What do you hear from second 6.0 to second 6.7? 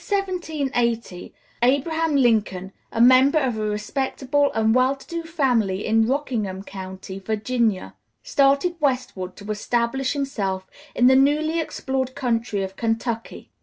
Rockingham